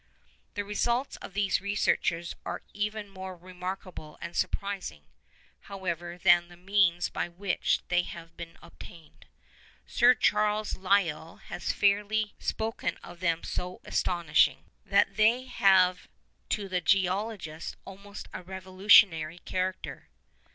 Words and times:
The 0.55 0.65
results 0.65 1.17
of 1.17 1.35
these 1.35 1.61
researches 1.61 2.33
are 2.43 2.63
even 2.73 3.07
more 3.07 3.37
remarkable 3.37 4.17
and 4.19 4.35
surprising, 4.35 5.03
however, 5.69 6.17
than 6.17 6.47
the 6.47 6.57
means 6.57 7.09
by 7.09 7.29
which 7.29 7.81
they 7.89 8.01
have 8.01 8.35
been 8.35 8.57
obtained. 8.63 9.27
Sir 9.85 10.15
Charles 10.15 10.75
Lyell 10.75 11.35
has 11.49 11.71
fairly 11.71 12.33
spoken 12.39 12.97
of 13.03 13.19
them 13.19 13.41
as 13.43 13.49
so 13.49 13.79
astonishing 13.85 14.63
'that 14.87 15.17
they 15.17 15.43
have 15.43 16.07
to 16.49 16.67
the 16.67 16.81
geologist 16.81 17.77
almost 17.85 18.27
a 18.33 18.41
revolutionary 18.41 19.37
character. 19.45 20.09